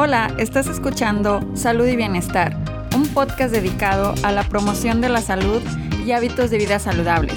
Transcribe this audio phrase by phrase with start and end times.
[0.00, 2.56] Hola, estás escuchando Salud y Bienestar,
[2.94, 5.60] un podcast dedicado a la promoción de la salud
[6.06, 7.34] y hábitos de vida saludables.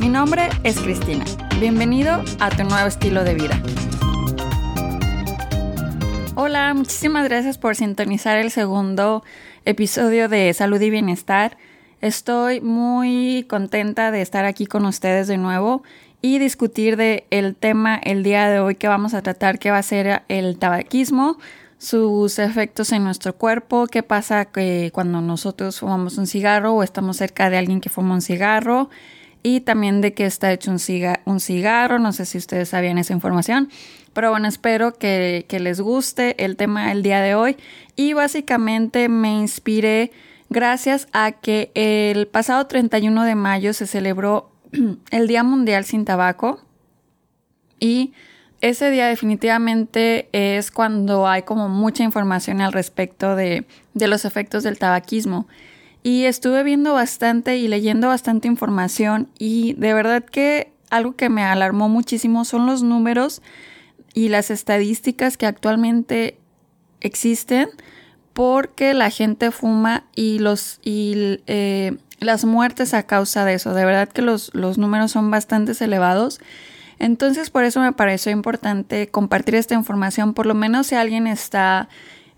[0.00, 1.26] Mi nombre es Cristina.
[1.60, 3.62] Bienvenido a tu nuevo estilo de vida.
[6.34, 9.22] Hola, muchísimas gracias por sintonizar el segundo
[9.66, 11.58] episodio de Salud y Bienestar.
[12.00, 15.82] Estoy muy contenta de estar aquí con ustedes de nuevo
[16.22, 19.76] y discutir de el tema el día de hoy que vamos a tratar que va
[19.76, 21.36] a ser el tabaquismo,
[21.78, 27.16] sus efectos en nuestro cuerpo, qué pasa que cuando nosotros fumamos un cigarro o estamos
[27.16, 28.90] cerca de alguien que fuma un cigarro
[29.44, 30.78] y también de qué está hecho un,
[31.24, 33.70] un cigarro, no sé si ustedes sabían esa información,
[34.12, 37.56] pero bueno, espero que, que les guste el tema el día de hoy.
[37.94, 40.10] Y básicamente me inspiré
[40.50, 44.50] gracias a que el pasado 31 de mayo se celebró
[45.12, 46.60] el Día Mundial sin Tabaco
[47.78, 48.12] y
[48.60, 54.78] ese día definitivamente es cuando hay como mucha información al respecto de, los efectos del
[54.78, 55.46] tabaquismo.
[56.02, 61.42] Y estuve viendo bastante y leyendo bastante información y de verdad que algo que me
[61.42, 63.42] alarmó muchísimo son los números
[64.14, 66.38] y las estadísticas que actualmente
[67.00, 67.68] existen
[68.32, 73.74] porque la gente fuma y los y eh, las muertes a causa de eso.
[73.74, 76.40] De verdad que los, los números son bastante elevados.
[76.98, 81.88] Entonces, por eso me pareció importante compartir esta información, por lo menos si alguien está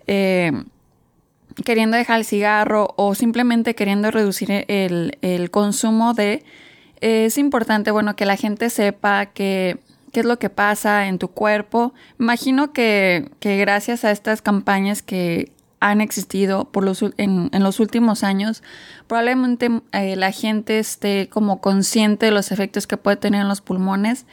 [0.07, 0.53] eh,
[1.65, 6.45] queriendo dejar el cigarro o simplemente queriendo reducir el, consumo de,
[7.01, 9.79] es importante, bueno, que la gente sepa que
[10.13, 11.95] qué es lo que pasa en tu cuerpo.
[12.19, 18.23] Imagino que, que gracias a estas campañas que han existido por los, en, los últimos
[18.23, 18.63] años,
[19.07, 23.63] probablemente eh, la gente esté como consciente de los efectos que puede tener en los
[23.63, 24.27] pulmones.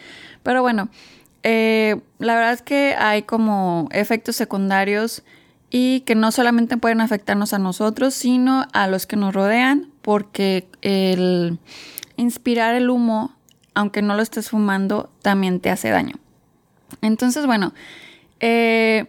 [0.43, 0.89] Pero bueno,
[1.43, 5.23] eh, la verdad es que hay como efectos secundarios
[5.69, 10.67] y que no solamente pueden afectarnos a nosotros, sino a los que nos rodean, porque
[10.81, 11.59] el
[12.17, 13.35] inspirar el humo,
[13.73, 16.15] aunque no lo estés fumando, también te hace daño.
[17.01, 17.73] Entonces, bueno,
[18.39, 19.05] eh,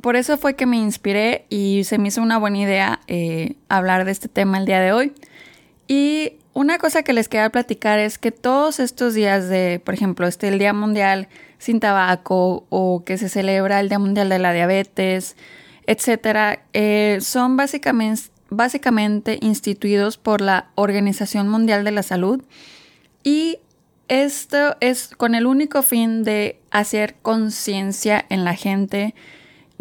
[0.00, 4.04] por eso fue que me inspiré y se me hizo una buena idea eh, hablar
[4.04, 5.12] de este tema el día de hoy.
[5.86, 10.26] Y una cosa que les quería platicar es que todos estos días de, por ejemplo,
[10.26, 14.52] este el Día Mundial sin Tabaco o que se celebra el Día Mundial de la
[14.52, 15.36] Diabetes,
[15.86, 22.42] etcétera, eh, son básicamente, básicamente instituidos por la Organización Mundial de la Salud
[23.22, 23.58] y
[24.08, 29.14] esto es con el único fin de hacer conciencia en la gente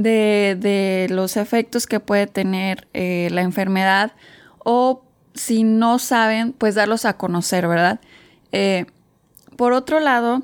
[0.01, 4.13] de, los efectos que puede tener eh, la enfermedad
[4.59, 5.03] o
[5.33, 8.01] si no saben, pues darlos a conocer, ¿verdad?
[8.51, 8.85] Eh,
[9.55, 10.43] por otro lado,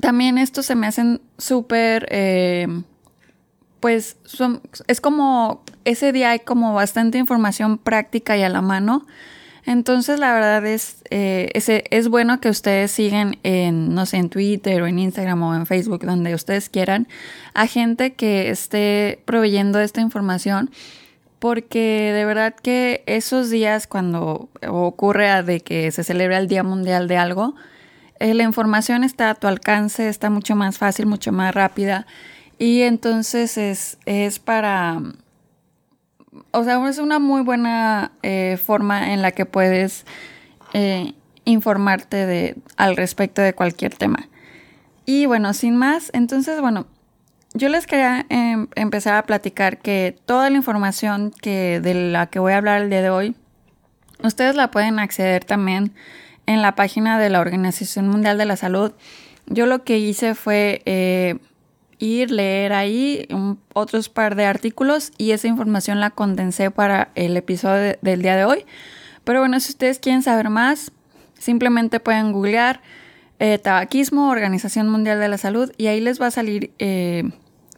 [0.00, 2.66] también estos se me hacen súper, eh,
[3.80, 4.16] pues
[4.86, 9.06] es como, ese día hay como bastante información práctica y a la mano
[9.66, 11.50] entonces, la verdad es, eh,
[11.90, 15.66] es, bueno que ustedes sigan en, no sé, en Twitter o en Instagram o en
[15.66, 17.08] Facebook, donde ustedes quieran,
[17.54, 20.70] a gente que esté proveyendo esta información,
[21.38, 27.06] porque de verdad que esos días cuando ocurre de que se celebra el Día Mundial
[27.08, 27.54] de algo,
[28.20, 32.06] eh, la información está a tu alcance, está mucho más fácil, mucho más rápida,
[32.58, 35.00] y entonces es, es para
[36.50, 40.04] o sea, es una muy buena eh, forma en la que puedes
[40.72, 44.28] eh, informarte de, al respecto de cualquier tema.
[45.06, 46.86] Y bueno, sin más, entonces, bueno,
[47.54, 52.38] yo les quería em, empezar a platicar que toda la información que, de la que
[52.38, 53.34] voy a hablar el día de hoy,
[54.22, 55.94] ustedes la pueden acceder también
[56.46, 58.92] en la página de la Organización Mundial de la Salud.
[59.46, 61.38] Yo lo que hice fue eh,
[61.98, 63.28] ir, leer ahí
[63.74, 68.44] otros par de artículos y esa información la condensé para el episodio del día de
[68.44, 68.64] hoy.
[69.24, 70.92] Pero bueno, si ustedes quieren saber más,
[71.38, 72.80] simplemente pueden googlear
[73.40, 77.30] eh, tabaquismo, Organización Mundial de la Salud y ahí les va a salir eh,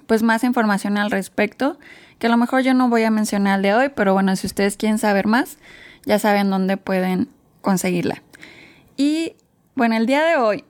[0.06, 1.78] pues más información al respecto,
[2.18, 4.46] que a lo mejor yo no voy a mencionar el de hoy, pero bueno, si
[4.46, 5.58] ustedes quieren saber más,
[6.04, 7.28] ya saben dónde pueden
[7.60, 8.22] conseguirla.
[8.96, 9.34] Y
[9.74, 10.64] bueno, el día de hoy,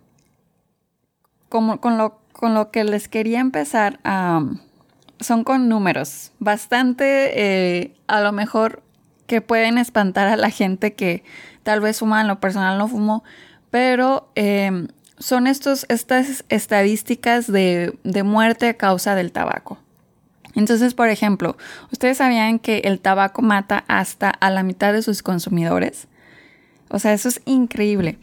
[1.48, 6.32] como con lo con lo que les quería empezar son con números.
[6.38, 8.82] Bastante, eh, a lo mejor,
[9.26, 11.22] que pueden espantar a la gente que
[11.62, 13.22] tal vez fuma, en lo personal no fumo,
[13.70, 14.88] pero em,
[15.18, 19.78] son estos, estas estadísticas de, de muerte a causa del tabaco.
[20.54, 21.58] Entonces, por ejemplo,
[21.92, 26.08] ¿ustedes sabían que el tabaco mata hasta a la mitad de sus consumidores?
[26.88, 28.18] O sea, eso es increíble.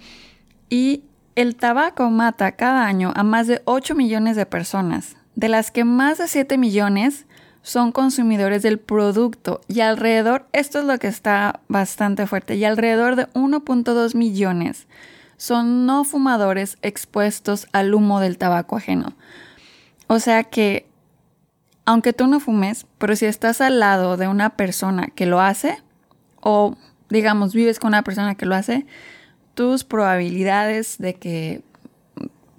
[0.69, 1.04] Y
[1.38, 5.84] el tabaco mata cada año a más de 8 millones de personas, de las que
[5.84, 7.28] más de 7 millones
[7.62, 13.16] son consumidores del producto y alrededor, esto es lo que está bastante fuerte, y alrededor
[13.16, 14.88] de 1.2 millones
[15.38, 19.13] son no fumadores expuestos al humo del tabaco ajeno.
[20.07, 20.90] O sea que,
[21.86, 25.83] aunque tú no fumes, pero si estás al lado de una persona que lo hace,
[26.42, 26.75] o
[27.10, 28.88] digamos vives con una persona que lo hace,
[29.57, 31.63] tus probabilidades de que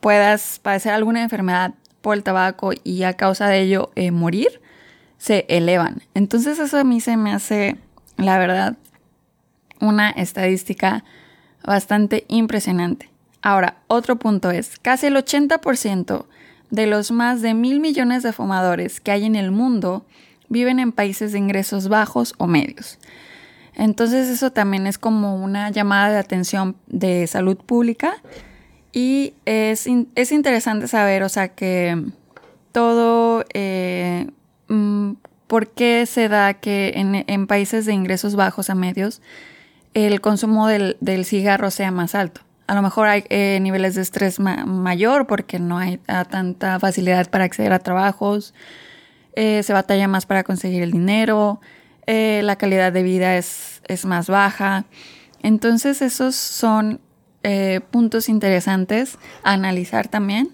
[0.00, 4.60] puedas padecer alguna enfermedad por el tabaco y a causa de ello eh, morir
[5.16, 6.02] se elevan.
[6.14, 7.76] Entonces eso a mí se me hace,
[8.16, 8.76] la verdad,
[9.80, 11.04] una estadística
[11.64, 13.08] bastante impresionante.
[13.42, 16.26] Ahora, otro punto es, casi el 80%
[16.70, 20.04] de los más de mil millones de fumadores que hay en el mundo
[20.48, 22.98] viven en países de ingresos bajos o medios.
[23.78, 28.16] Entonces eso también es como una llamada de atención de salud pública
[28.92, 32.04] y es, es interesante saber, o sea, que
[32.72, 34.26] todo eh,
[34.68, 35.14] Mm,
[35.46, 39.22] ¿por qué se da que en, países de ingresos bajos a medios
[39.94, 42.42] el consumo del, cigarro sea más alto?
[42.66, 45.98] A lo mejor hay eh, niveles de estrés mayor porque no hay
[46.30, 48.54] tanta facilidad para acceder a trabajos,
[49.34, 51.60] eh, se batalla más para conseguir el dinero,
[52.08, 54.86] eh, la calidad de vida es, es, más baja.
[55.42, 57.00] Entonces esos son
[57.90, 60.50] puntos interesantes a analizar también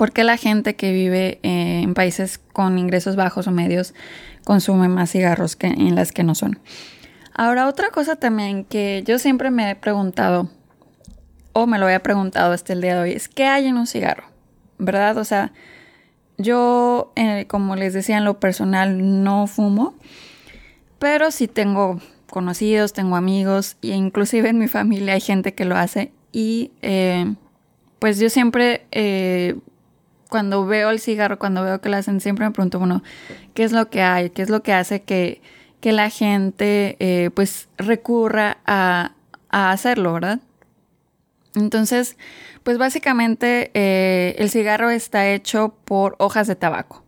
[0.00, 3.92] ¿Por qué la gente que vive eh, en países con ingresos bajos o medios
[4.46, 6.58] consume más cigarros que en las que no son?
[7.34, 10.48] Ahora, otra cosa también que yo siempre me he preguntado,
[11.52, 13.86] o me lo había preguntado hasta el día de hoy, es ¿qué hay en un
[13.86, 14.24] cigarro?
[14.78, 15.18] ¿Verdad?
[15.18, 15.52] O sea,
[16.38, 19.96] yo, eh, como les decía en lo personal, no fumo,
[21.00, 22.00] pero sí tengo
[22.30, 27.34] conocidos, tengo amigos, e inclusive en mi familia hay gente que lo hace y eh,
[27.98, 28.86] pues yo siempre
[30.30, 33.02] cuando veo el cigarro, cuando veo que lo hacen, siempre me pregunto, bueno,
[33.52, 34.30] ¿qué es lo que hay?
[34.30, 35.42] ¿Qué es lo que hace que,
[35.82, 39.12] la gente eh, pues recurra a,
[39.50, 40.40] hacerlo, verdad?
[41.56, 42.16] Entonces,
[42.62, 47.02] pues básicamente eh, el cigarro está hecho por hojas de tabaco.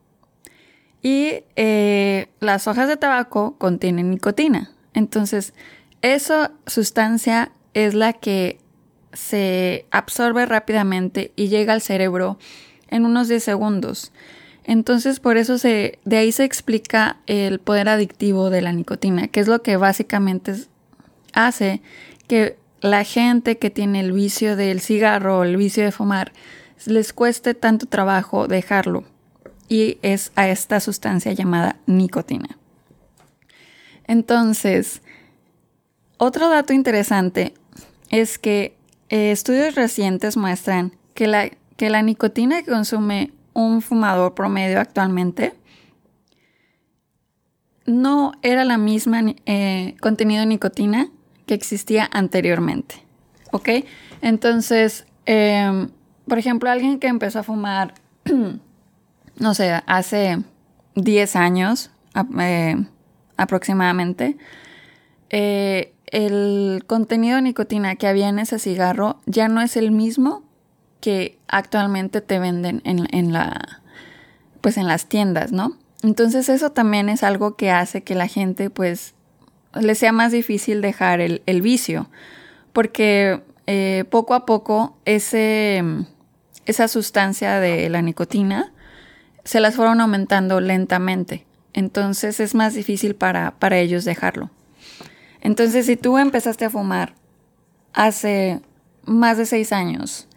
[1.02, 4.70] Y eh, las hojas de tabaco contienen nicotina.
[4.94, 5.52] Entonces,
[6.00, 8.58] esa sustancia es la que
[9.12, 12.38] se absorbe rápidamente y llega al cerebro
[12.88, 14.12] en unos 10 segundos.
[14.64, 19.40] Entonces, por eso se, de ahí se explica el poder adictivo de la nicotina, que
[19.40, 20.55] es lo que básicamente
[21.32, 21.82] hace
[22.28, 26.32] que la gente que tiene el vicio del cigarro o el vicio de fumar
[26.87, 29.05] les cueste tanto trabajo dejarlo.
[29.72, 32.58] Y es a esta sustancia llamada nicotina.
[34.06, 35.00] Entonces,
[36.19, 37.54] otro dato interesante
[38.10, 38.76] es que
[39.08, 41.48] eh, estudios recientes muestran que la
[41.78, 45.54] que la nicotina que consume un fumador promedio actualmente
[47.86, 51.08] no era la misma eh, contenido de nicotina
[51.46, 52.96] que existía anteriormente.
[53.52, 53.70] ¿Ok?
[54.20, 55.88] Entonces, em,
[56.28, 57.94] por ejemplo, alguien que empezó a fumar,
[59.43, 60.39] no sé, hace
[60.94, 61.91] 10 años
[62.41, 62.77] eh,
[63.37, 64.37] aproximadamente,
[65.31, 70.44] eh, el contenido de nicotina que había en ese cigarro ya no es el mismo
[71.00, 73.81] que actualmente te venden en, la,
[74.61, 75.77] pues en las tiendas, ¿no?
[76.05, 79.15] Entonces eso también es algo que hace que la gente pues
[79.75, 82.08] le sea más difícil dejar el, vicio,
[82.72, 85.82] porque eh, poco a poco ese,
[86.67, 88.71] esa sustancia de la nicotina
[89.44, 94.51] se las fueron aumentando lentamente, entonces es más difícil para, para ellos dejarlo.
[95.41, 97.15] Entonces si tú empezaste a fumar
[97.93, 98.61] hace
[99.05, 100.29] más de seis años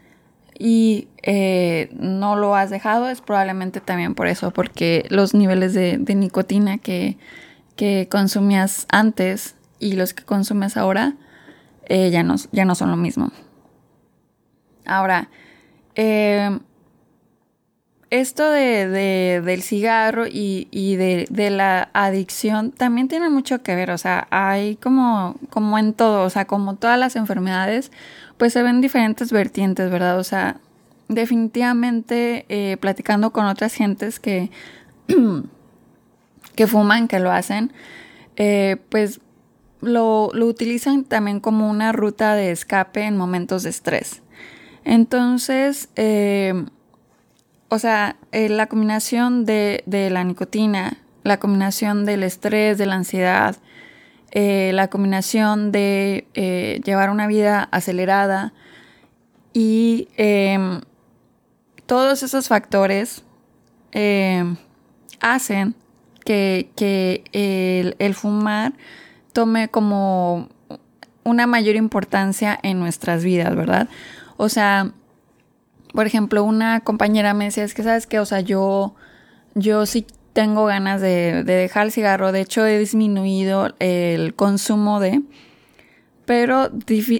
[0.57, 5.97] y eh, no lo has dejado, es probablemente también por eso, porque los niveles de,
[6.15, 7.17] nicotina que,
[8.09, 11.15] consumías antes y los que consumes ahora
[11.87, 13.31] eh, ya, no, ya no son lo mismo.
[14.85, 15.29] Ahora,
[15.95, 16.57] eh,
[18.19, 24.27] esto de, del cigarro y, de, la adicción también tiene mucho que ver, o sea,
[24.31, 27.91] hay como, como en todo, o sea, como todas las enfermedades,
[28.37, 30.19] pues se ven diferentes vertientes, ¿verdad?
[30.19, 30.57] O sea,
[31.07, 34.49] definitivamente eh, platicando con otras gentes que,
[36.55, 37.71] que fuman, que lo hacen,
[38.35, 39.19] eh, pues
[39.81, 44.21] lo, utilizan también como una ruta de escape en momentos de estrés.
[44.83, 46.65] Entonces, eh,
[47.75, 53.57] o sea, la combinación de, de, la nicotina, la combinación del estrés, de la ansiedad,
[54.33, 58.53] la combinación de llevar una vida acelerada
[59.53, 60.07] y
[61.85, 63.23] todos esos factores
[65.19, 65.75] hacen
[66.23, 68.73] que, el, el fumar
[69.33, 70.47] tome como
[71.25, 73.89] una mayor importancia en nuestras vidas, ¿verdad?
[74.37, 74.93] O sea,
[75.95, 78.95] por ejemplo, una compañera me decía, es que sabes que, o sea, yo,
[79.55, 85.21] yo sí tengo ganas de, dejar el cigarro, de hecho he disminuido el consumo de,
[86.25, 86.69] pero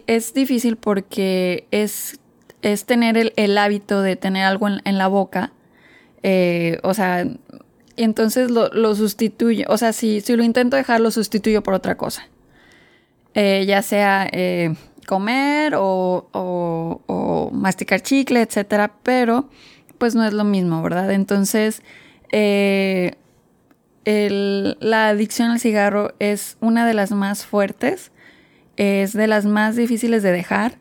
[0.07, 2.19] es difícil porque es,
[2.61, 5.53] es tener el, hábito de tener algo en, la boca,
[6.23, 7.25] eh, o sea,
[7.95, 12.27] entonces lo, sustituyo, o sea, si, si lo intento dejar, lo sustituyo por otra cosa.
[13.37, 19.49] Eh, ya sea eh, comer o, masticar chicle, etcétera, pero
[19.97, 21.11] pues no es lo mismo, ¿verdad?
[21.11, 21.81] Entonces,
[22.31, 23.15] eh,
[24.05, 28.11] la adicción al cigarro es una de las más fuertes,
[28.77, 30.77] es de las más difíciles de dejar.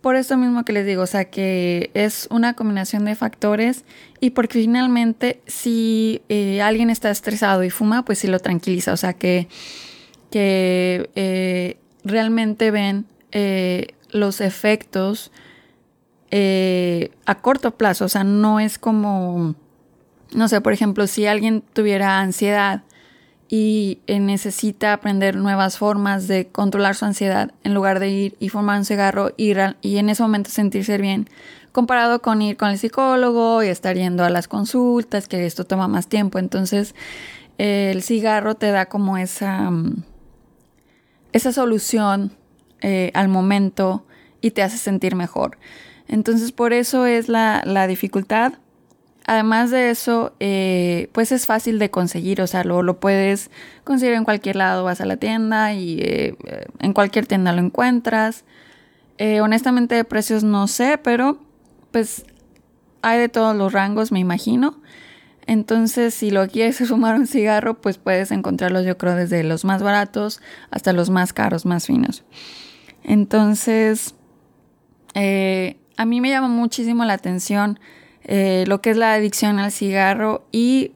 [0.00, 3.84] Por eso mismo que les digo, o sea, que es una combinación de factores
[4.20, 6.22] y porque finalmente si
[6.62, 9.48] alguien está estresado y fuma, pues sí lo tranquiliza, o sea, que,
[10.30, 13.06] que realmente ven
[13.38, 15.30] eh, los efectos
[16.30, 18.06] eh, a corto plazo.
[18.06, 19.54] O sea, no es como,
[20.32, 22.84] no sé, por ejemplo, si alguien tuviera ansiedad
[23.50, 28.48] y eh, necesita aprender nuevas formas de controlar su ansiedad en lugar de ir y
[28.48, 29.52] fumar un cigarro y,
[29.82, 31.28] y en ese momento sentirse bien,
[31.72, 35.88] comparado con ir con el psicólogo y estar yendo a las consultas, que esto toma
[35.88, 36.38] más tiempo.
[36.38, 36.94] Entonces,
[37.58, 39.70] el cigarro te da como esa...
[41.32, 42.32] Esa solución
[42.88, 44.04] eh, al momento
[44.40, 45.58] y te hace sentir mejor.
[46.06, 48.52] Entonces por eso es la, dificultad.
[49.26, 53.50] Además de eso, eh, pues es fácil de conseguir, o sea, lo, lo, puedes
[53.82, 56.36] conseguir en cualquier lado, vas a la tienda y eh,
[56.78, 58.44] en cualquier tienda lo encuentras.
[59.18, 61.40] honestamente de precios no sé, pero
[61.90, 62.24] pues
[63.02, 64.80] hay de todos los rangos, me imagino.
[65.48, 69.82] Entonces, si lo quieres fumar un cigarro, pues puedes encontrarlos, yo creo, desde los más
[69.82, 70.40] baratos
[70.70, 72.22] hasta los más caros, más finos.
[73.06, 74.16] Entonces,
[75.14, 77.78] eh, a mí me llama muchísimo la atención
[78.24, 80.90] eh, lo que es la adicción al cigarro y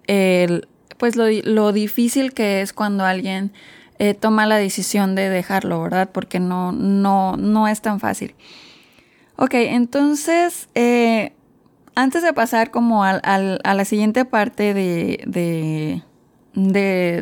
[0.98, 3.52] pues lo, difícil que es cuando alguien
[4.00, 6.10] eh, toma la decisión de dejarlo, ¿verdad?
[6.12, 8.34] Porque no, no, no es tan fácil.
[9.36, 10.68] Ok, entonces
[11.94, 16.02] antes de pasar como a la siguiente parte de,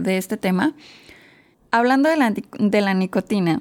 [0.06, 0.72] este tema,
[1.70, 3.60] hablando de la, nicotina,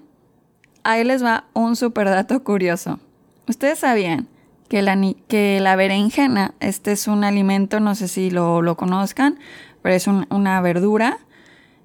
[0.87, 2.99] ahí les va un super dato curioso.
[3.47, 4.27] Ustedes sabían
[4.69, 9.37] que la, que la berenjena, este es un alimento, no sé si lo, conozcan,
[9.81, 11.19] pero es una verdura,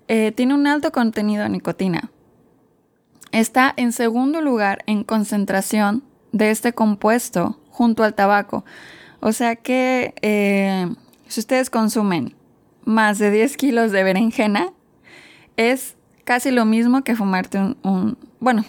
[0.07, 2.11] eh, tiene un alto contenido de nicotina.
[3.33, 8.65] Está en segundo lugar en concentración de este compuesto junto al tabaco.
[9.19, 10.95] O sea que eh,
[11.27, 12.37] si ustedes consumen
[12.85, 14.73] más de 10 kilos de berenjena,
[15.57, 18.65] es casi lo mismo que fumarte un, bueno,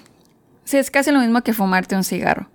[0.64, 2.50] sí, es casi lo mismo que fumarte un cigarro.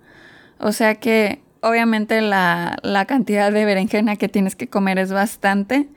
[0.59, 5.87] O sea que obviamente la, cantidad de berenjena que tienes que comer es bastante,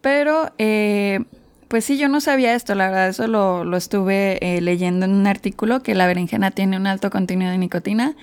[0.00, 1.20] pero eh,
[1.68, 5.26] pues sí, yo no sabía esto, la verdad, eso lo, estuve eh, leyendo en un
[5.26, 8.16] artículo, que la berenjena tiene un alto contenido de nicotina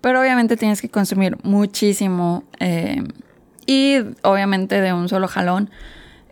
[0.00, 3.02] pero obviamente tienes que consumir muchísimo eh,
[3.66, 5.70] y obviamente de un solo jalón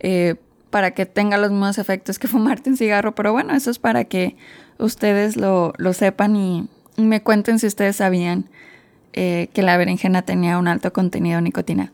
[0.00, 0.36] eh,
[0.70, 3.14] para que tenga los mismos efectos que fumarte un cigarro.
[3.14, 4.36] Pero bueno, eso es para que
[4.78, 8.50] ustedes lo, sepan y, me cuenten si ustedes sabían
[9.12, 11.92] eh, que la berenjena tenía un alto contenido de nicotina.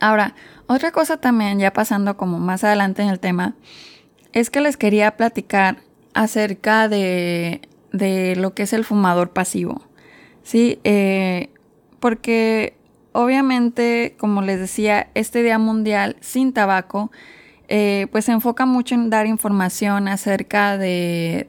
[0.00, 0.34] Ahora,
[0.66, 3.54] otra cosa también, ya pasando como más adelante en el tema,
[4.32, 5.78] es que les quería platicar
[6.14, 7.60] acerca de,
[7.92, 9.82] de lo que es el fumador pasivo.
[10.42, 11.50] Sí, eh,
[12.00, 12.74] porque
[13.12, 17.10] obviamente, como les decía, este Día Mundial sin Tabaco,
[17.68, 21.46] eh, pues se enfoca mucho en dar información acerca de,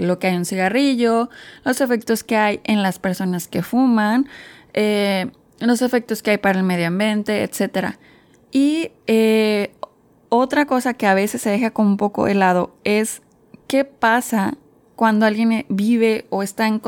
[0.00, 1.30] lo que hay en un cigarrillo,
[1.64, 4.28] los efectos que hay en las personas que fuman,
[4.72, 7.96] eh, los efectos que hay para el medio ambiente, etc.
[8.50, 8.90] Y
[10.28, 13.22] otra cosa que a veces se deja como un poco de lado es
[13.66, 14.54] qué pasa
[14.96, 16.80] cuando alguien vive o está en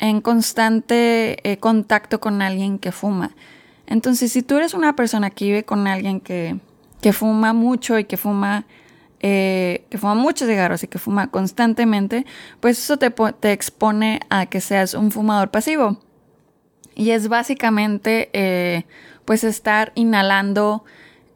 [0.00, 3.36] en constante eh, contacto con alguien que fuma.
[3.86, 6.58] Entonces, si tú eres una persona que vive con alguien que,
[7.12, 8.66] fuma mucho y que fuma,
[9.20, 12.26] eh, que fuma muchos cigarros y que fuma constantemente,
[12.60, 15.98] pues eso te, expone a que seas un fumador pasivo.
[16.94, 18.84] Y es básicamente eh,
[19.24, 20.84] pues estar inhalando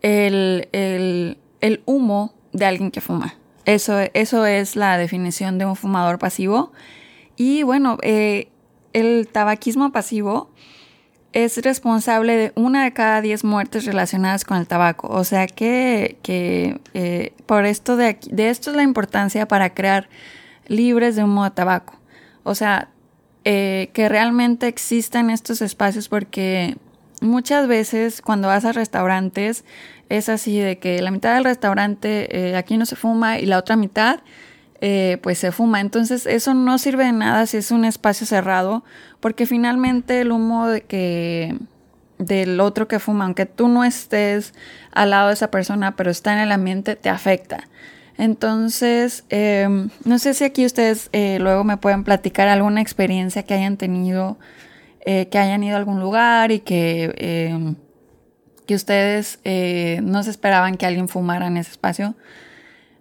[0.03, 1.39] el,
[1.87, 3.35] humo de alguien que fuma.
[3.65, 6.73] Eso, eso es la definición de un fumador pasivo.
[7.37, 10.51] Y bueno, el tabaquismo pasivo
[11.35, 15.09] es responsable de una de cada diez muertes relacionadas con el tabaco.
[15.09, 16.17] O sea que,
[16.95, 20.09] eh, por esto de, aquí, de esto es la importancia para crear
[20.69, 21.99] libres de humo de tabaco.
[22.45, 22.89] O sea,
[23.45, 26.77] eh, que realmente existan estos espacios porque
[27.21, 29.65] muchas veces cuando vas a restaurantes
[30.09, 33.59] es así de que la mitad del restaurante eh, aquí no se fuma y la
[33.59, 34.21] otra mitad
[34.87, 35.81] eh, pues se fuma.
[35.81, 38.85] Entonces eso no sirve de nada si es un espacio cerrado,
[39.19, 41.57] porque finalmente el humo de que
[42.19, 44.53] del otro que fuma, aunque tú no estés
[44.93, 47.67] al lado de esa persona, pero está en el ambiente, te afecta.
[48.19, 53.55] Entonces, em, no sé si aquí ustedes eh, luego me pueden platicar alguna experiencia que
[53.55, 54.39] hayan tenido,
[55.07, 57.77] eh, que hayan ido a algún lugar y que, em,
[58.67, 59.39] que ustedes
[60.03, 62.17] no se esperaban que alguien fumara en ese espacio.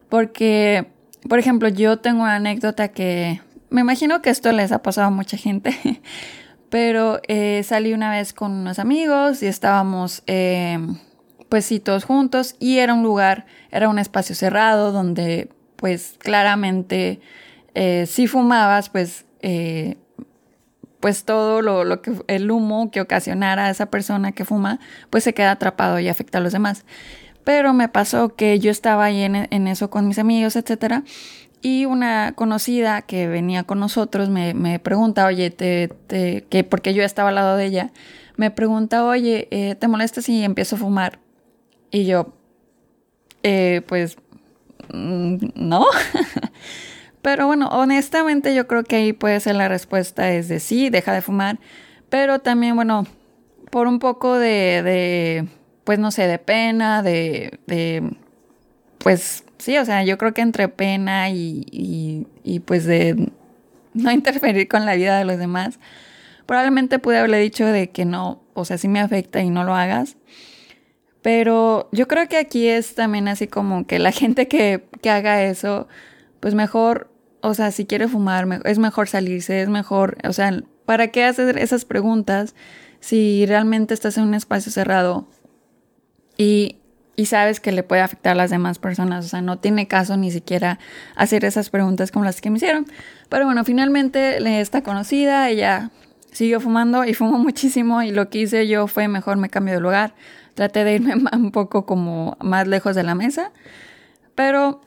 [0.08, 0.93] Porque
[1.27, 5.10] por ejemplo, yo tengo una anécdota que me imagino que esto les ha pasado a
[5.10, 5.75] mucha gente,
[6.70, 10.80] pero eh, salí una vez con unos amigos y estábamos, eh,
[11.50, 17.20] pues sí, todos juntos y era un lugar, era un espacio cerrado donde pues claramente
[17.74, 19.25] eh, si fumabas, pues,
[21.00, 25.24] pues todo lo, lo, que, el humo que ocasionara a esa persona que fuma, pues
[25.24, 26.86] se queda atrapado y afecta a los demás.
[27.44, 31.04] Pero me pasó que yo estaba ahí en, eso con mis amigos, etcétera.
[31.62, 36.94] Y una conocida que venía con nosotros me, me pregunta, oye, te, te, que porque
[36.94, 37.92] yo estaba al lado de ella,
[38.36, 41.20] me pregunta, oye, eh, ¿te molesta si empiezo a fumar?
[41.92, 42.34] Y yo,
[43.44, 44.18] eh, pues,
[44.94, 45.86] mm, no.
[47.22, 51.14] pero bueno, honestamente yo creo que ahí puede ser la respuesta, es de sí, deja
[51.14, 51.60] de fumar.
[52.10, 53.06] Pero también, bueno,
[53.70, 55.48] por un poco de
[55.84, 58.16] pues no sé, de pena, de, de
[59.00, 63.32] pues sí, o sea, yo creo que entre pena y, y, pues de
[63.94, 65.80] no interferir con la vida de los demás,
[66.46, 69.75] probablemente pude haberle dicho de que no, o sea, sí me afecta y no lo
[69.75, 70.18] hagas.
[71.22, 75.44] Pero yo creo que aquí es también así como que la gente que, que haga
[75.44, 75.88] eso,
[76.40, 77.10] pues mejor,
[77.42, 81.57] o sea, si quiere fumar, es mejor salirse, es mejor, o sea, ¿para qué hacer
[81.57, 82.55] esas preguntas
[83.00, 85.27] si realmente estás en un espacio cerrado
[86.37, 86.77] y,
[87.25, 89.25] sabes que le puede afectar a las demás personas.
[89.25, 90.79] O sea, no tiene caso ni siquiera
[91.15, 92.85] hacer esas preguntas como las que me hicieron.
[93.29, 95.91] Pero bueno, finalmente está conocida, ella
[96.31, 99.79] siguió fumando y fumó muchísimo y lo que hice yo fue mejor me cambio de
[99.79, 100.15] lugar.
[100.55, 103.51] Traté de irme un poco como más lejos de la mesa,
[104.35, 104.81] pero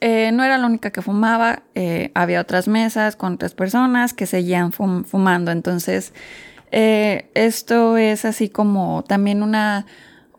[0.00, 4.26] eh, no era la única que fumaba, eh, había otras mesas con otras personas que
[4.26, 5.50] seguían fumando.
[5.50, 6.14] Entonces,
[6.72, 9.86] eh, esto es así como también una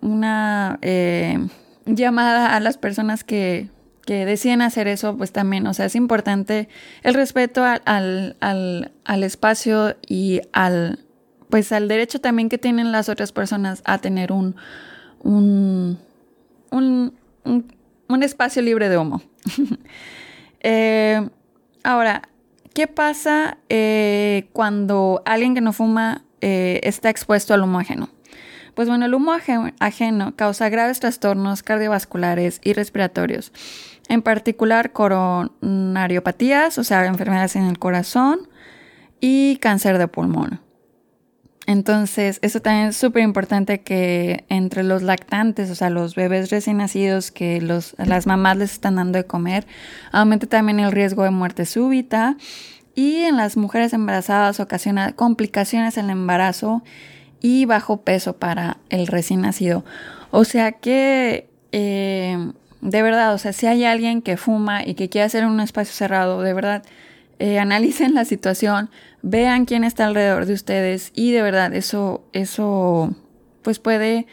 [0.02, 1.38] una eh,
[1.86, 3.70] llamada a las personas que,
[4.06, 6.68] que, deciden hacer eso, pues también, o sea, es importante
[7.04, 11.00] el respeto al, al, espacio y al,
[11.50, 14.56] pues al derecho también que tienen las otras personas a tener un,
[15.20, 16.00] un,
[16.72, 17.14] un,
[18.08, 19.22] un, espacio libre de humo.
[20.64, 21.28] Eh,
[21.84, 22.22] ahora,
[22.76, 28.10] ¿qué pasa eh, cuando alguien que no fuma está expuesto al humo ajeno?
[28.74, 29.34] Pues bueno, el humo
[29.80, 33.52] ajeno causa graves trastornos cardiovasculares y respiratorios,
[34.08, 38.48] en particular coronariopatías, o sea, enfermedades en el corazón
[39.20, 40.62] y cáncer de pulmón.
[41.68, 46.78] Entonces, eso también es súper importante que entre los lactantes, o sea, los bebés recién
[46.78, 49.68] nacidos que las mamás les están dando de comer,
[50.12, 52.36] aumente también el riesgo de muerte súbita
[52.96, 56.84] y en las mujeres embarazadas ocasiona complicaciones en el embarazo
[57.42, 59.84] y bajo peso para el recién nacido.
[60.30, 65.10] O sea que, eh, de verdad, o sea, si hay alguien que fuma y que
[65.10, 66.84] quiere hacer un espacio cerrado, de verdad,
[67.40, 68.90] eh, analicen la situación,
[69.24, 73.14] vean quién está alrededor de ustedes y de verdad eso, eso,
[73.64, 74.28] pues puede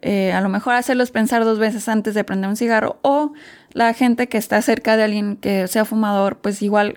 [0.00, 3.32] eh, a lo mejor hacerlos pensar dos veces antes de prender un cigarro o
[3.72, 6.94] la gente que está cerca de alguien que sea fumador, pues igual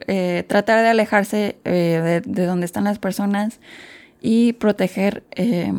[0.48, 3.60] tratar de alejarse de, de donde están las personas
[4.22, 5.74] y proteger eh,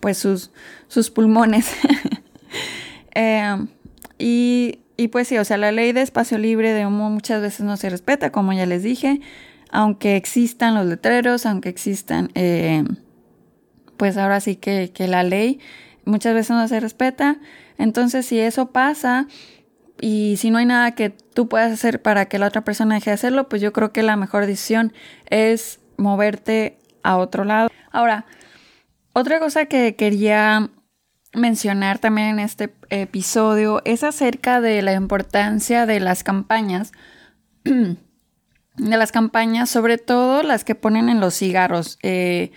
[0.00, 0.50] pues sus,
[0.88, 1.70] sus pulmones.
[3.14, 3.66] Eh,
[4.18, 7.60] y, y, pues sí, o sea, la ley de espacio libre de humo muchas veces
[7.60, 9.20] no se respeta, como ya les dije,
[9.70, 12.84] aunque existan los letreros, aunque existan, eh,
[13.98, 15.60] pues ahora sí que, que la ley
[16.06, 17.36] muchas veces no se respeta.
[17.76, 19.28] Entonces, si eso pasa,
[20.00, 23.10] y si no hay nada que tú puedas hacer para que la otra persona deje
[23.10, 24.92] de hacerlo, pues yo creo que la mejor decisión
[25.30, 27.70] es moverte a otro lado.
[27.90, 28.26] Ahora,
[29.12, 30.70] otra cosa que quería
[31.34, 36.92] mencionar también en este episodio es acerca de la importancia de las campañas,
[37.64, 37.96] de
[38.76, 41.98] las campañas, sobre todo las que ponen en los cigarros.
[42.02, 42.52] Eh,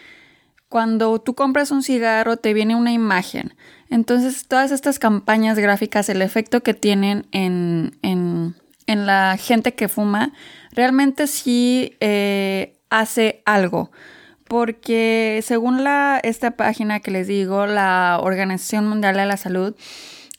[0.69, 3.53] cuando tú compras un cigarro te viene una imagen.
[3.89, 8.55] Entonces todas estas campañas gráficas, el efecto que tienen en, en,
[8.87, 10.33] en la gente que fuma,
[10.71, 13.91] realmente sí eh, hace algo.
[14.47, 15.83] Porque según
[16.23, 19.75] esta página que les digo, la Organización Mundial de la Salud,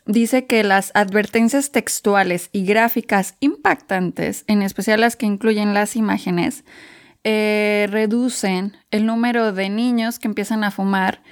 [0.07, 6.65] dice que las advertencias textuales y gráficas impactantes, en especial las que incluyen las imágenes,
[7.25, 11.23] eh, reducen el número de niños que empiezan a fumar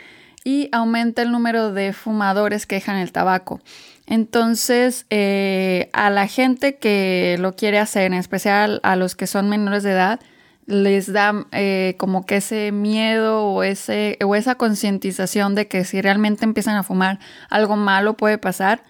[0.43, 3.61] y aumenta el número de fumadores que dejan el tabaco.
[4.07, 9.49] Entonces, eh, a la gente que lo quiere hacer, en especial a los que son
[9.49, 10.21] menores de edad,
[10.67, 16.01] les da eh, como que ese miedo o, ese, o esa concientización de que si
[16.01, 17.19] realmente empiezan a fumar,
[17.51, 18.85] algo malo puede pasar.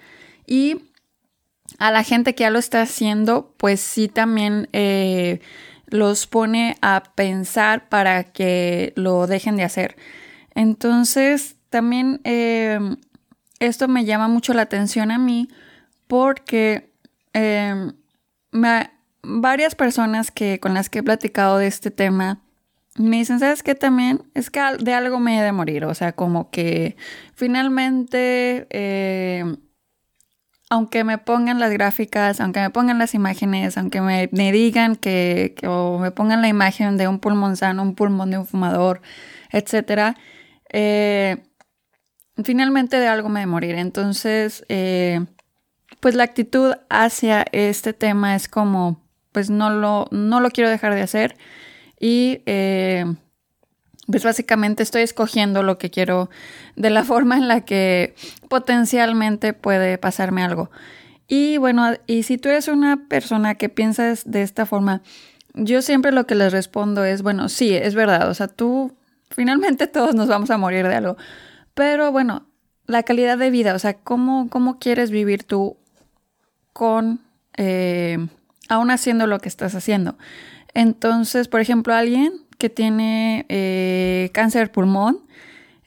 [0.47, 0.83] Y
[1.79, 5.41] a la gente que ya lo está haciendo, pues sí también eh,
[5.87, 9.97] los pone a pensar para que lo dejen de hacer.
[10.55, 12.21] Entonces, también
[13.59, 15.49] esto me llama mucho la atención a mí
[16.07, 16.93] porque
[17.33, 17.93] em,
[19.25, 22.45] varias personas que, con las que he platicado de este tema
[22.97, 24.23] me dicen, ¿sabes qué también?
[24.35, 25.85] Es que de algo me he de morir.
[25.85, 26.97] O sea, como que
[27.35, 29.57] finalmente, em,
[30.71, 35.99] aunque me pongan las gráficas, aunque me pongan las imágenes, aunque me, digan que, o
[35.99, 39.03] me pongan la imagen de un pulmón sano, un pulmón de un fumador,
[39.51, 40.17] etcétera,
[40.73, 41.45] eh,
[42.45, 43.75] finalmente de algo me de morir.
[43.77, 45.25] Entonces, eh,
[46.01, 49.04] pues la actitud hacia este tema es como,
[49.35, 51.37] pues no lo, no lo quiero dejar de hacer
[51.99, 53.05] y eh,
[54.07, 56.31] pues básicamente estoy escogiendo lo que quiero
[56.77, 58.15] de la forma en la que
[58.49, 60.71] potencialmente puede pasarme algo.
[61.27, 65.03] Y bueno, y si tú eres una persona que piensas de esta forma,
[65.55, 68.95] yo siempre lo que les respondo es, bueno, sí, es verdad, o sea, tú,
[69.31, 71.17] finalmente todos nos vamos a morir de algo,
[71.75, 72.47] pero bueno,
[72.87, 75.77] la calidad de vida, o sea, ¿cómo, cómo quieres vivir tú
[76.73, 77.21] con,
[77.57, 78.29] eh,
[78.69, 80.17] aún haciendo lo que estás haciendo?
[80.75, 85.21] Entonces, por ejemplo, alguien que tiene eh, cáncer pulmón,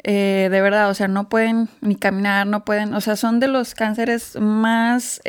[0.04, 3.48] eh, de verdad, o sea, no pueden ni caminar, no pueden, o sea, son de
[3.48, 5.22] los cánceres más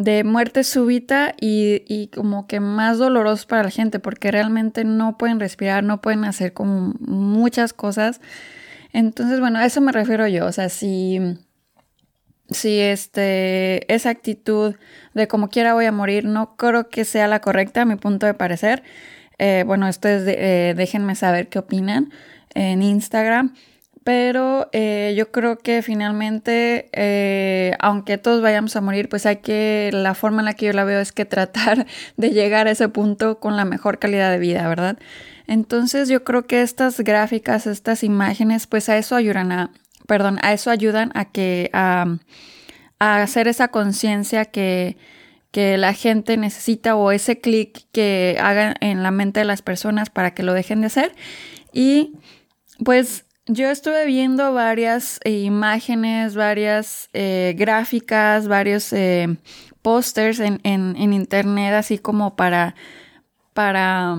[0.00, 5.18] de muerte súbita y, y, como que más dolorosos para la gente porque realmente no
[5.18, 8.22] pueden respirar, no pueden hacer como muchas cosas.
[8.92, 10.46] Entonces, bueno, a eso me refiero yo.
[10.46, 11.20] O sea, si,
[12.50, 14.74] si este, esa actitud
[15.14, 18.26] de como quiera voy a morir, no creo que sea la correcta a mi punto
[18.26, 18.82] de parecer.
[19.38, 22.12] Eh, bueno, ustedes eh, déjenme saber qué opinan
[22.54, 23.54] en Instagram.
[24.02, 30.14] Pero eh, yo creo que finalmente, aunque todos vayamos a morir, pues hay que, la
[30.14, 31.86] forma en la que yo la veo es que tratar
[32.16, 34.98] de llegar a ese punto con la mejor calidad de vida, ¿verdad?
[35.46, 39.70] Entonces yo creo que estas gráficas, estas imágenes, pues a eso ayudan a,
[40.10, 42.16] perdón, a eso ayudan a que, a,
[42.98, 44.96] hacer esa conciencia que,
[45.52, 50.10] que la gente necesita o ese clic que hagan en la mente de las personas
[50.10, 51.14] para que lo dejen de hacer.
[51.72, 52.14] Y
[52.84, 59.28] pues yo estuve viendo varias eh, imágenes, varias eh, gráficas, varios eh,
[59.80, 62.74] pósters en, en, en, internet, así como para,
[63.54, 64.16] para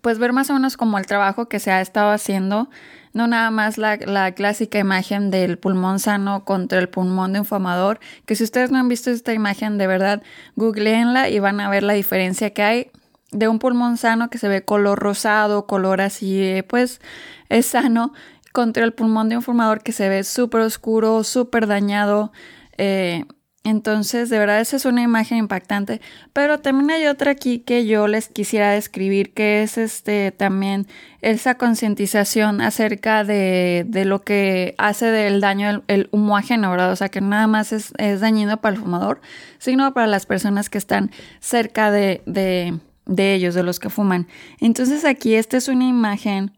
[0.00, 2.70] pues ver más o menos como el trabajo que se ha estado haciendo,
[3.12, 8.00] no nada más la, clásica imagen del pulmón sano contra el pulmón de un fumador,
[8.26, 10.22] que si ustedes no han visto esta imagen, de verdad,
[10.56, 12.90] googleenla y van a ver la diferencia que hay
[13.32, 17.00] de un pulmón sano que se ve color rosado, color así, eh, pues
[17.48, 18.12] es sano,
[18.52, 22.32] contra el pulmón de un fumador que se ve súper oscuro, súper dañado.
[22.78, 23.24] Eh,
[23.62, 26.00] entonces, de verdad, esa es una imagen impactante.
[26.32, 30.86] Pero también hay otra aquí que yo les quisiera describir, que es este también
[31.20, 36.90] esa concientización acerca de, lo que hace del daño el, humo ajeno, ¿verdad?
[36.90, 39.20] O sea, que nada más es, dañino para el fumador,
[39.58, 44.26] sino para las personas que están cerca de, de ellos, de los que fuman.
[44.60, 46.52] Entonces, aquí esta es una imagen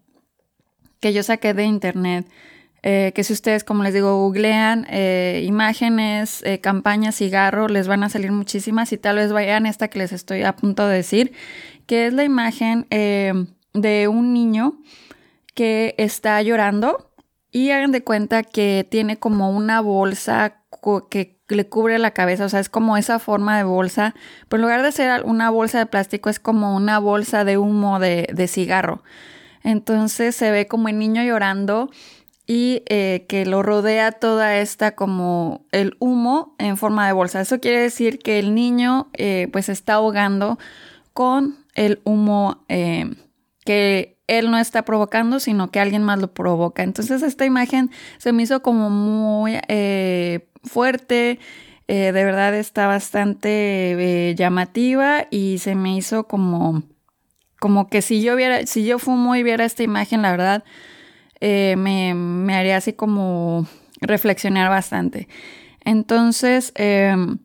[1.00, 2.26] que yo saqué de internet
[2.84, 8.02] eh, que si ustedes, como les digo, googlean eh, imágenes, eh, campañas, cigarro, les van
[8.02, 11.32] a salir muchísimas y tal vez vayan esta que les estoy a punto de decir,
[11.86, 14.80] que es la imagen de un niño
[15.54, 17.12] que está llorando
[17.52, 20.62] y hagan de cuenta que tiene como una bolsa
[21.08, 24.14] que le cubre la cabeza, o sea, es como esa forma de bolsa,
[24.48, 28.00] pero en lugar de ser una bolsa de plástico es como una bolsa de humo
[28.00, 29.02] de, de cigarro.
[29.62, 31.90] Entonces se ve como el niño llorando
[32.46, 37.40] y eh, que lo rodea toda esta como el humo en forma de bolsa.
[37.40, 40.58] Eso quiere decir que el niño eh, pues está ahogando
[41.12, 43.14] con el humo eh,
[43.64, 46.82] que él no está provocando, sino que alguien más lo provoca.
[46.82, 49.58] Entonces esta imagen se me hizo como muy
[50.64, 51.38] fuerte,
[51.86, 56.82] de verdad está bastante llamativa y se me hizo como,
[57.60, 60.64] como que si yo viera, si yo fumo y viera esta imagen, la verdad,
[61.76, 63.66] me, me, haría así como
[64.00, 65.28] reflexionar bastante.
[65.84, 67.38] Entonces, em,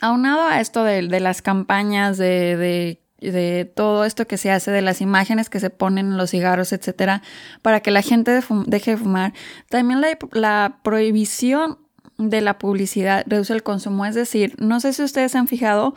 [0.00, 2.98] aunado a esto de, las campañas de
[3.30, 6.72] de todo esto que se hace, de las imágenes que se ponen en los cigarros,
[6.72, 7.22] etcétera,
[7.62, 9.32] para que la gente deje de fumar.
[9.68, 10.00] También
[10.32, 11.78] la, prohibición
[12.18, 14.06] de la publicidad reduce el consumo.
[14.06, 15.94] Es decir, no sé si ustedes se han fijado,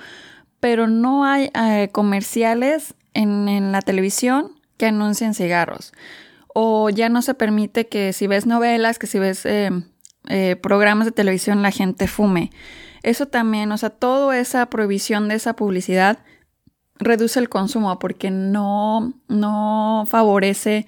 [0.59, 5.93] pero no hay eh, comerciales en, la televisión que anuncien cigarros.
[6.59, 9.69] O ya no se permite que si ves novelas, que si ves eh,
[10.27, 12.49] eh, programas de televisión, la gente fume.
[13.03, 16.17] Eso también, o sea, toda esa prohibición de esa publicidad
[16.95, 20.87] reduce el consumo porque no, no favorece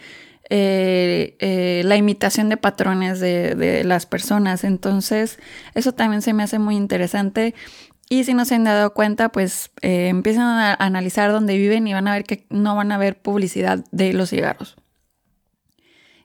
[0.49, 4.63] eh, la imitación de patrones de, las personas.
[4.63, 5.37] Entonces,
[5.75, 7.53] eso también se me hace muy interesante.
[8.09, 11.93] Y si no se han dado cuenta, pues eh, empiezan a analizar dónde viven y
[11.93, 14.75] van a ver que no van a ver publicidad de los cigarros.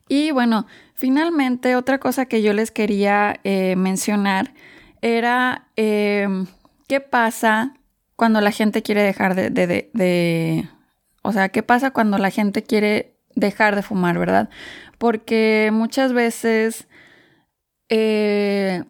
[0.09, 3.41] Y bueno, finalmente otra cosa que yo les quería
[3.77, 4.53] mencionar
[5.01, 7.75] era qué pasa
[8.17, 10.69] cuando la gente quiere dejar de, de,
[11.23, 14.49] O sea, ¿qué pasa cuando la gente quiere dejar de fumar, verdad?
[14.99, 16.87] Porque muchas veces,
[17.89, 18.85] eh,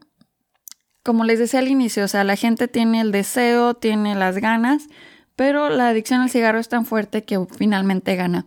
[1.02, 4.88] como les decía al inicio, o sea, la gente tiene el deseo, tiene las ganas,
[5.36, 8.44] pero la adicción al cigarro es tan fuerte que finalmente gana.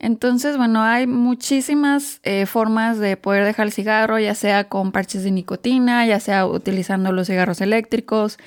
[0.00, 5.22] Entonces, bueno, hay muchísimas eh, formas de poder dejar el cigarro, ya sea con parches
[5.24, 8.38] de nicotina, ya sea utilizando los cigarros eléctricos,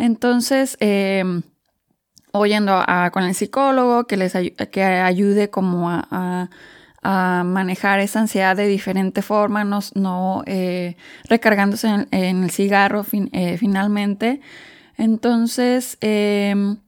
[0.00, 1.42] entonces, em,
[2.32, 2.82] oyendo
[3.12, 4.32] con el psicólogo que les
[4.72, 6.48] que ayude como a,
[7.02, 10.96] manejar esa ansiedad de diferente forma, no, eh,
[11.28, 14.40] recargándose en, el cigarro eh, finalmente.
[14.98, 16.78] Entonces, em,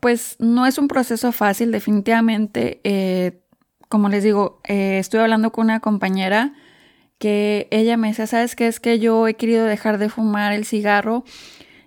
[0.00, 2.80] pues no es un proceso fácil, definitivamente.
[2.84, 3.40] Eh,
[3.88, 6.54] como les digo, estuve hablando con una compañera
[7.18, 8.66] que ella me decía, ¿sabes qué?
[8.66, 11.24] Es que yo he querido dejar de fumar el cigarro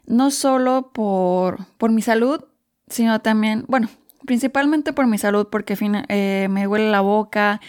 [0.06, 2.44] no solo por, por mi salud,
[2.88, 3.90] sino también, bueno,
[4.26, 5.78] principalmente por mi salud, porque
[6.10, 7.62] eh, me huele la boca,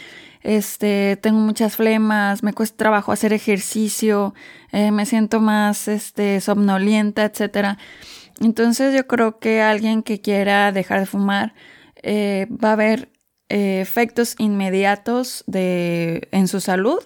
[0.43, 4.35] este, tengo muchas flemas, me cuesta trabajo hacer ejercicio,
[4.73, 7.79] eh, me siento más este, somnolienta, etc.
[8.41, 11.55] Entonces yo creo que alguien que quiera dejar de fumar
[12.03, 13.11] eh, va a ver
[13.49, 16.99] efectos inmediatos de, en su salud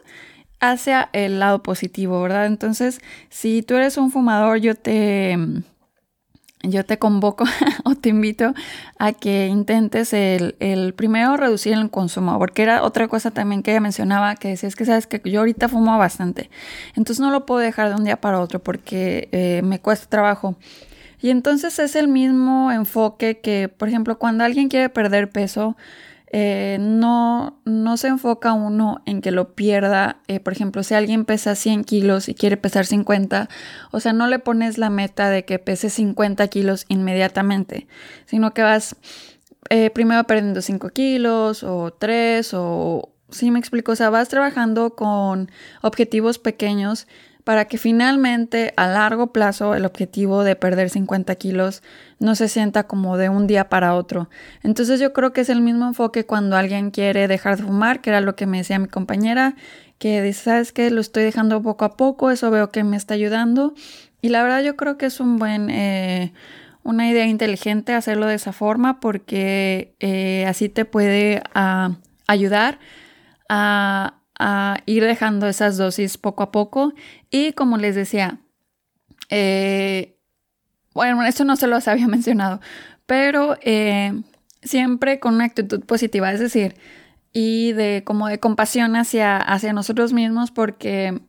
[0.61, 2.47] hacia el lado positivo, ¿verdad?
[2.47, 5.37] Entonces, si tú eres un fumador, yo te,
[6.63, 7.45] yo te convoco
[7.85, 8.55] o te invito
[8.99, 13.71] a que intentes el, el, primero reducir el consumo, porque era otra cosa también que
[13.71, 16.51] ella mencionaba, que decía, es que sabes que yo ahorita fumo bastante,
[16.97, 20.57] entonces no lo puedo dejar de un día para otro porque eh, me cuesta trabajo.
[21.21, 25.77] Y entonces es el mismo enfoque que, por ejemplo, cuando alguien quiere perder peso,
[26.31, 30.21] eh, no, no se enfoca uno en que lo pierda.
[30.29, 33.49] Eh, por ejemplo, si alguien pesa 100 kilos y quiere pesar 50,
[33.91, 37.87] o sea, no le pones la meta de que pese 50 kilos inmediatamente,
[38.27, 38.97] sino que vas
[39.71, 43.11] eh, primero perdiendo 5 kilos o 3 o...
[43.31, 45.51] Sí, me explico, o sea, vas trabajando con
[45.83, 47.07] objetivos pequeños
[47.49, 51.83] para que finalmente a largo plazo el objetivo de perder 50 kilos
[52.19, 54.29] no se sienta como de un día para otro.
[54.63, 58.11] Entonces yo creo que es el mismo enfoque cuando alguien quiere dejar de fumar, que
[58.11, 59.57] era lo que me decía mi compañera,
[59.97, 63.15] que dice, sabes que lo estoy dejando poco a poco, eso veo que me está
[63.15, 63.73] ayudando.
[64.21, 65.71] Y la verdad yo creo que es un buen...
[65.71, 66.35] Eh,
[66.83, 72.79] una idea inteligente hacerlo de esa forma porque eh, así te puede ah, ayudar
[73.49, 76.93] a, a ir dejando esas dosis poco a poco.
[77.31, 78.41] Y como les decía,
[79.31, 80.17] eh,
[80.95, 82.61] bueno, esto no se los había mencionado,
[83.07, 84.13] pero eh,
[84.63, 86.77] siempre con una actitud positiva, es decir,
[87.33, 91.21] y de como de compasión hacia, hacia nosotros mismos, porque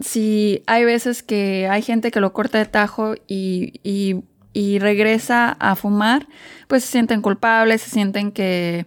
[0.00, 4.22] si hay veces que hay gente que lo corta de tajo y, y,
[4.52, 6.26] y regresa a fumar,
[6.68, 8.86] pues se sienten culpables, se sienten que,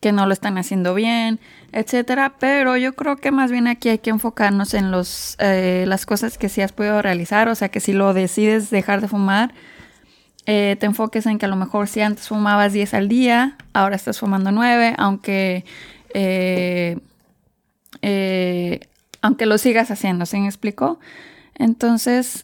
[0.00, 1.38] que no lo están haciendo bien,
[1.72, 2.34] etcétera.
[2.40, 6.38] Pero yo creo que más bien aquí hay que enfocarnos en los, eh, las cosas
[6.38, 7.48] que sí has podido realizar.
[7.48, 9.52] O sea, que si lo decides dejar de fumar,
[10.46, 13.96] eh, te enfoques en que a lo mejor si antes fumabas 10 al día, ahora
[13.96, 15.64] estás fumando 9, aunque,
[16.14, 16.98] eh,
[19.20, 20.98] aunque lo sigas haciendo, ¿se me explicó?
[21.54, 22.42] Entonces,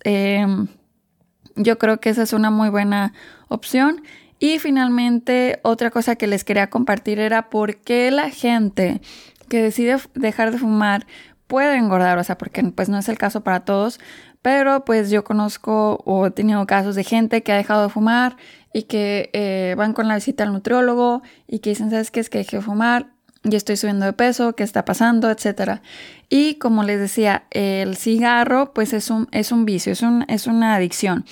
[1.57, 3.15] yo creo que esa es una muy buena
[3.49, 4.03] opción.
[4.39, 9.01] Y finalmente, otra cosa que les quería compartir era por qué la gente
[9.49, 11.07] que decide dejar de fumar
[11.47, 14.01] puede engordar, o sea, porque pues no es el caso para todos,
[14.43, 18.37] pero pues yo conozco o he tenido casos de gente que ha dejado de fumar
[18.73, 22.21] y que eh, van con la visita al nutriólogo y que dicen, ¿sabes qué?
[22.21, 23.09] Es que dejé de fumar
[23.43, 25.31] y estoy subiendo de peso, ¿qué está pasando?
[25.31, 25.83] Etcétera.
[26.29, 30.47] Y como les decía, el cigarro pues es un, es un vicio, es, un, es
[30.47, 31.25] una adicción.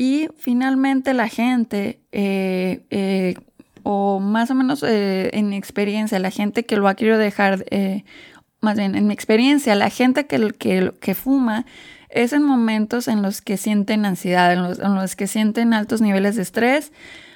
[0.00, 3.34] Y finalmente la gente, eh, eh,
[3.82, 7.66] o más o menos en mi experiencia, la gente que lo ha querido dejar
[8.62, 11.66] más bien en mi experiencia, la gente que, que, fuma
[12.08, 16.42] es en momentos en los que sienten ansiedad, en los, que sienten altos niveles de
[16.42, 16.92] estrés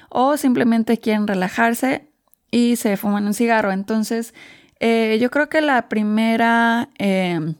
[0.09, 2.07] o simplemente quieren relajarse
[2.49, 3.73] y se fuman un cigarro.
[3.73, 4.33] Entonces,
[4.79, 7.53] eh, yo creo que la primera eh,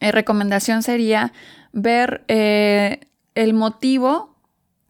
[0.00, 1.34] recomendación sería
[1.72, 3.00] ver eh,
[3.34, 4.36] el motivo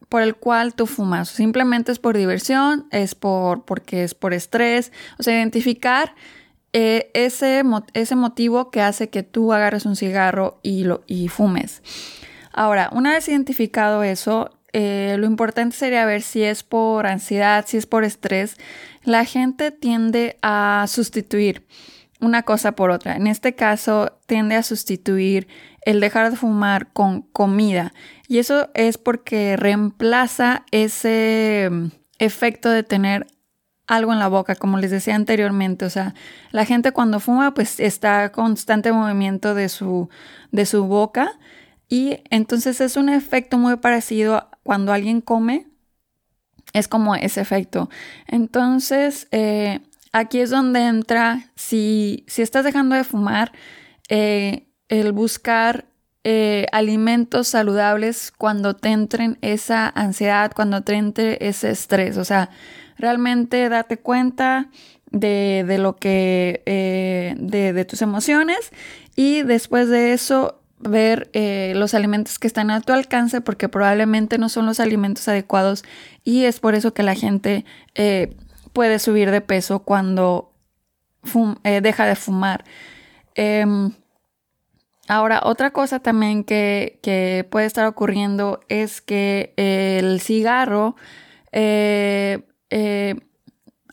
[0.09, 1.29] por el cual tú fumas.
[1.29, 6.15] Simplemente es por diversión, es por porque es por estrés, o sea, identificar
[6.73, 7.63] eh, ese,
[7.95, 11.83] ese motivo que hace que tú agarres un cigarro y, lo, y fumes.
[12.53, 17.77] Ahora, una vez identificado eso, eh, lo importante sería ver si es por ansiedad, si
[17.77, 18.57] es por estrés.
[19.03, 21.67] La gente tiende a sustituir
[22.21, 23.17] una cosa por otra.
[23.17, 25.49] En este caso, tiende a sustituir
[25.83, 27.93] el dejar de fumar con comida.
[28.29, 31.87] Y eso es porque reemplaza ese mm,
[32.19, 33.27] efecto de tener
[33.87, 35.85] algo en la boca, como les decía anteriormente.
[35.85, 36.15] O sea,
[36.53, 40.09] la gente cuando fuma, pues está constante movimiento de su,
[40.53, 41.39] de su boca.
[41.89, 45.67] Y entonces es un efecto muy parecido cuando alguien come.
[46.73, 47.91] Es como ese efecto.
[48.29, 49.81] Entonces, eh,
[50.13, 53.53] aquí es donde entra, si, si estás dejando de fumar,
[54.09, 55.87] eh, el buscar
[56.25, 62.17] eh, alimentos saludables cuando te entren esa ansiedad, cuando te entre ese estrés.
[62.17, 62.51] O sea,
[62.99, 64.69] realmente date cuenta
[65.11, 68.73] de, lo que, eh, de, tus emociones
[69.17, 71.31] y después de eso ver
[71.75, 75.85] los alimentos que están a tu alcance porque probablemente no son los alimentos adecuados
[76.25, 77.67] y es por eso que la gente
[78.73, 80.53] puede subir de peso cuando
[81.63, 82.65] deja de fumar.
[83.35, 83.93] Em,
[85.09, 90.97] ahora, otra cosa también que, que, puede estar ocurriendo es que el cigarro
[91.53, 92.43] eh,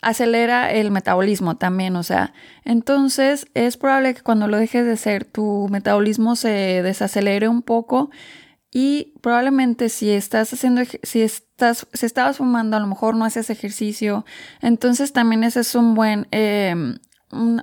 [0.01, 5.25] acelera el metabolismo también, o sea, entonces es probable que cuando lo dejes de hacer
[5.25, 8.09] tu metabolismo se desacelere un poco
[8.71, 13.49] y probablemente si estás haciendo, si estás, si estabas fumando, a lo mejor no haces
[13.49, 14.25] ejercicio,
[14.61, 16.97] entonces también ese es un buen, em,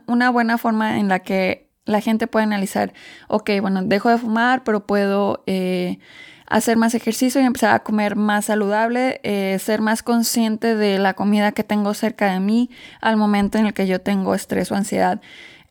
[0.06, 2.92] una buena forma en la que la gente puede analizar,
[3.28, 5.98] ok, bueno, dejo de fumar, pero puedo eh,
[6.46, 11.14] hacer más ejercicio y empezar a comer más saludable, eh, ser más consciente de la
[11.14, 14.74] comida que tengo cerca de mí al momento en el que yo tengo estrés o
[14.74, 15.20] ansiedad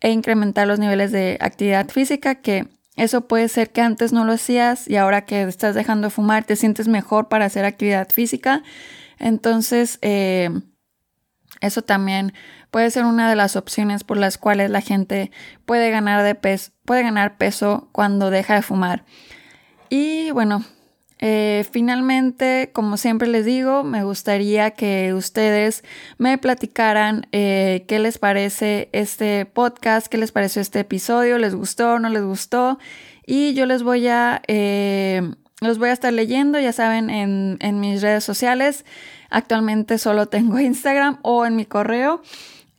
[0.02, 4.34] e incrementar los niveles de actividad física que eso puede ser que antes no lo
[4.34, 8.63] hacías y ahora que estás dejando de fumar te sientes mejor para hacer actividad física.
[9.17, 10.49] Entonces, eh,
[11.62, 12.34] eso también
[12.71, 15.32] puede ser una de las opciones por las cuales la gente
[15.65, 19.06] puede ganar, de peso, puede ganar peso cuando deja de fumar.
[19.89, 20.63] Y bueno,
[21.26, 25.82] eh, finalmente, como siempre les digo, me gustaría que ustedes
[26.18, 31.94] me platicaran eh, qué les parece este podcast, qué les pareció este episodio, les gustó
[31.94, 32.78] o no les gustó.
[33.26, 35.22] Y yo les voy a, eh,
[35.62, 38.84] los voy a estar leyendo, ya saben, en, en mis redes sociales.
[39.30, 42.22] Actualmente solo tengo Instagram o en mi correo.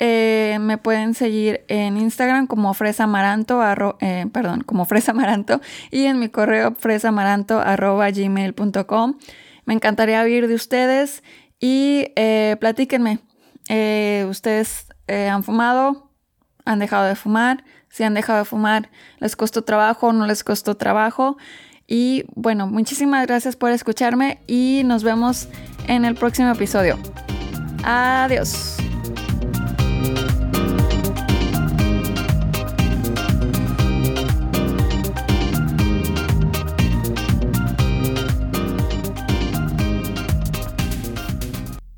[0.07, 3.63] Eh, me pueden seguir en Instagram como fresamaranto,
[4.01, 9.15] eh, perdón, como fresamaranto y en mi correo fresamaranto.gmail.com.
[9.65, 11.23] Me encantaría oír de ustedes
[11.59, 13.21] y eh, platíquenme.
[14.29, 16.11] ¿Ustedes han fumado?
[16.67, 17.65] ¿Han dejado de fumar?
[17.89, 18.91] Si han dejado de fumar,
[19.21, 21.39] ¿les costó trabajo o no les costó trabajo?
[21.87, 25.49] Y bueno, muchísimas gracias por escucharme y nos vemos
[25.89, 26.99] en el próximo episodio.
[27.85, 28.77] Adiós.